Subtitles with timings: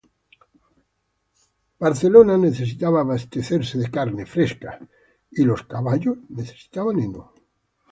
[1.79, 4.71] Boston necesitaba abastecerse de carne fresca,
[5.29, 7.31] y los caballos necesitaban heno.